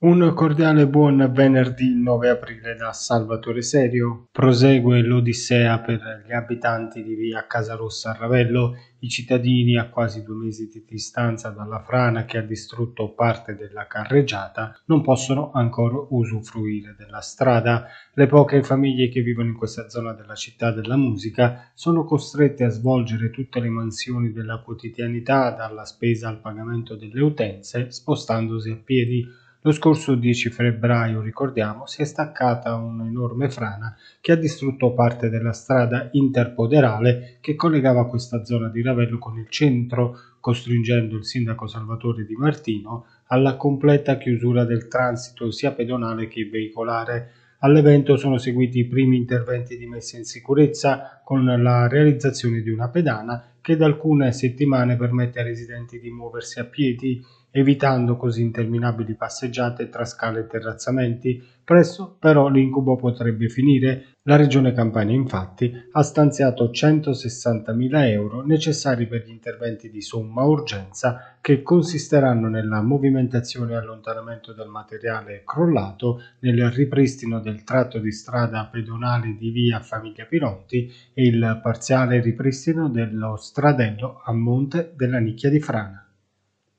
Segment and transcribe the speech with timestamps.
[0.00, 4.28] Un cordiale buon venerdì 9 aprile da Salvatore Serio.
[4.30, 10.36] Prosegue l'Odissea per gli abitanti di via Casarossa a Ravello, i cittadini a quasi due
[10.36, 16.94] mesi di distanza dalla frana che ha distrutto parte della carreggiata non possono ancora usufruire
[16.96, 17.86] della strada.
[18.14, 22.68] Le poche famiglie che vivono in questa zona della città della musica sono costrette a
[22.68, 29.46] svolgere tutte le mansioni della quotidianità, dalla spesa al pagamento delle utenze, spostandosi a piedi
[29.62, 35.52] lo scorso 10 febbraio, ricordiamo, si è staccata un'enorme frana che ha distrutto parte della
[35.52, 42.24] strada interpoderale che collegava questa zona di Ravello con il centro, costringendo il sindaco Salvatore
[42.24, 47.32] Di Martino alla completa chiusura del transito sia pedonale che veicolare.
[47.58, 52.88] All'evento sono seguiti i primi interventi di messa in sicurezza con la realizzazione di una
[52.88, 59.14] pedana che da alcune settimane permette ai residenti di muoversi a piedi evitando così interminabili
[59.14, 61.42] passeggiate tra scale e terrazzamenti.
[61.64, 64.14] Presto però l'incubo potrebbe finire.
[64.22, 71.36] La Regione Campania infatti ha stanziato 160.000 euro necessari per gli interventi di somma urgenza
[71.40, 78.68] che consisteranno nella movimentazione e allontanamento del materiale crollato, nel ripristino del tratto di strada
[78.70, 85.50] pedonale di via Famiglia Pironti e il parziale ripristino dello stradello a monte della nicchia
[85.50, 86.07] di Frana.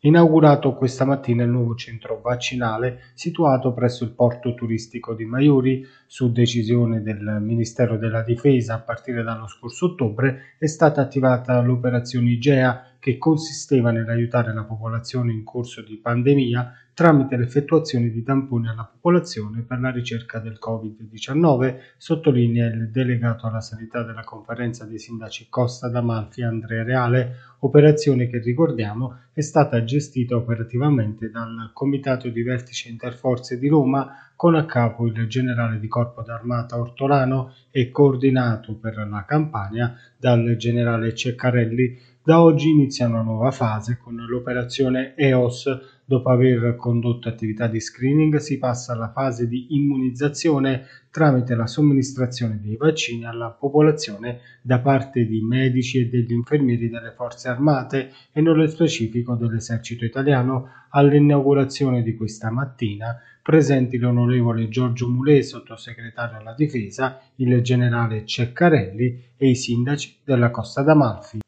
[0.01, 6.31] Inaugurato questa mattina il nuovo centro vaccinale situato presso il porto turistico di Maiuri, su
[6.31, 12.88] decisione del Ministero della Difesa a partire dallo scorso ottobre è stata attivata l'operazione IGEA
[12.99, 19.61] che consisteva nell'aiutare la popolazione in corso di pandemia tramite l'effettuazione di tamponi alla popolazione
[19.61, 25.87] per la ricerca del Covid-19, sottolinea il delegato alla sanità della conferenza dei sindaci Costa
[25.87, 33.57] d'Amalfi Andrea Reale, operazione che ricordiamo è stata gestita operativamente dal Comitato di Vertice Interforze
[33.57, 39.23] di Roma con a capo il generale di corpo d'armata Ortolano e coordinato per la
[39.25, 41.97] campagna dal generale Ceccarelli
[42.29, 46.03] da oggi inizia una nuova fase con l'operazione EOS.
[46.05, 52.59] Dopo aver condotto attività di screening si passa alla fase di immunizzazione tramite la somministrazione
[52.61, 58.41] dei vaccini alla popolazione da parte di medici e degli infermieri delle forze armate e
[58.41, 60.69] nello specifico dell'esercito italiano.
[60.91, 69.49] All'inaugurazione di questa mattina presenti l'onorevole Giorgio Mulè, sottosegretario alla difesa, il generale Ceccarelli e
[69.49, 71.39] i sindaci della Costa d'Amalfi.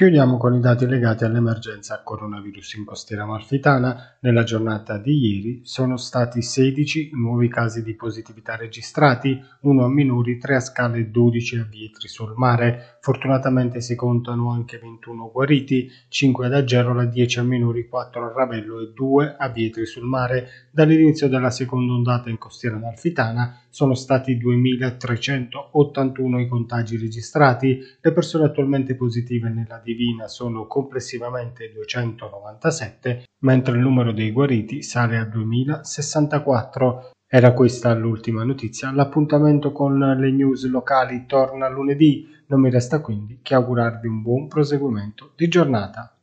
[0.00, 4.16] Chiudiamo con i dati legati all'emergenza coronavirus in costiera amalfitana.
[4.20, 10.38] Nella giornata di ieri sono stati 16 nuovi casi di positività registrati, uno a Minuri,
[10.38, 12.96] 3 a Scale e 12 a Vietri sul mare.
[13.00, 18.80] Fortunatamente si contano anche 21 guariti, 5 ad Agerola, 10 a Minuri, 4 a Ravello
[18.80, 20.48] e 2 a Vietri sul mare.
[20.70, 27.80] Dall'inizio della seconda ondata in costiera amalfitana sono stati 2.381 i contagi registrati.
[28.00, 35.18] Le persone attualmente positive nella divina sono complessivamente 297, mentre il numero dei guariti sale
[35.18, 37.10] a 2064.
[37.26, 38.92] Era questa l'ultima notizia.
[38.92, 42.28] L'appuntamento con le news locali torna lunedì.
[42.46, 46.14] Non mi resta quindi che augurarvi un buon proseguimento di giornata.